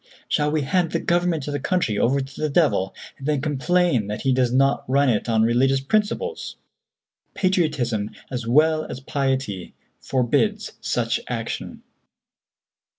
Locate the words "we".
0.49-0.63